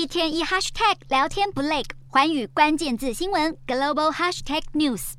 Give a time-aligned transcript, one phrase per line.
[0.00, 5.12] 一天一 hashtag 聊天不累，寰宇关键字新闻 global hashtag news。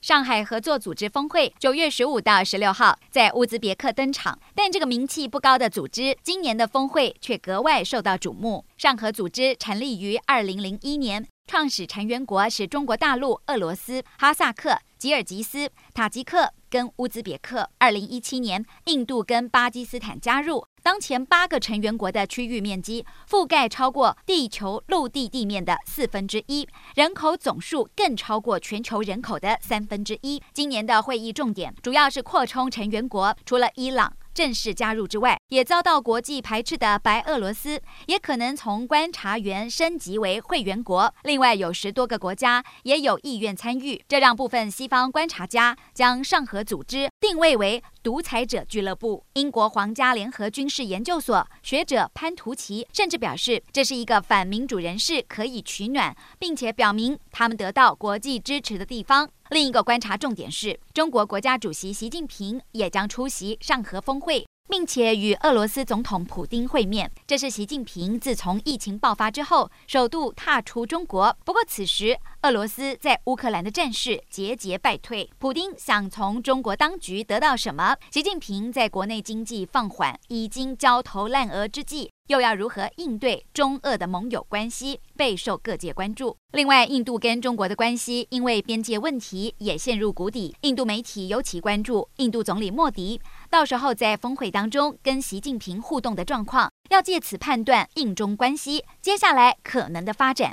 [0.00, 8.64] 上海合作组织峰会九月十五到十六号在乌兹别克登场，但这个名气不高的组织，今年的峰会却格外受到瞩目。
[8.78, 11.26] 上合组织成立于二零零一年。
[11.46, 17.68] 创始成员国是中国大陆、俄罗斯、哈萨克、吉尔吉斯、塔吉克跟乌兹别克。
[17.76, 20.64] 二零一七年，印度跟巴基斯坦加入。
[20.84, 30.42] 当前八个成员国的区域面积覆盖超过地球陆地地面的四分之一，人口总数更超过全球人口的三分之一。
[30.52, 34.12] 今年的会议重点主要是扩充成员国，除了伊朗。
[34.34, 41.14] 正式加入之外，也遭到国际排斥的白俄罗斯，也可能从观察员升级为会员国。
[41.22, 49.24] 另外，有十多个国家也有意愿参与，这让部分西方观察家将上合组织定位为独裁者俱乐部。
[49.34, 59.30] 英国皇家联合军事研究所学者潘图奇甚至表示，这是一个反民主人士可以取暖，并且表明他们得到国际支持的地方。
[59.50, 67.10] 另一个观察重点是，中国国家主席习近平也将出席上合峰会，并且与俄罗斯总统普丁会面。
[67.26, 71.36] 这是习近平自从疫情爆发之后首度踏出中国。
[71.44, 77.96] 不过，此时俄罗斯在乌克兰的战事节节败退，普丁想从中国当局得到什么？
[78.10, 82.10] 习近平在国内经济放缓、已经焦头烂额之际。
[82.28, 86.36] 又要如何应对中俄的盟友关系，备受各界关注。
[86.52, 90.54] 另外，印度跟中国的关系因为边界问题也陷入谷底。
[90.62, 93.20] 印度媒体尤其关注印度总理莫迪
[93.50, 100.52] 到时候在峰会当中跟习近平互动的状况，要借此判断印中关系接下来可能的发展。